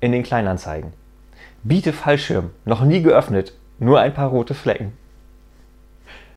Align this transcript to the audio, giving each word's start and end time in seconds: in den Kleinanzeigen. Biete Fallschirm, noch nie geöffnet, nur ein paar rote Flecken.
in 0.00 0.12
den 0.12 0.22
Kleinanzeigen. 0.22 0.92
Biete 1.62 1.92
Fallschirm, 1.92 2.50
noch 2.64 2.82
nie 2.82 3.02
geöffnet, 3.02 3.52
nur 3.78 4.00
ein 4.00 4.14
paar 4.14 4.28
rote 4.28 4.54
Flecken. 4.54 4.92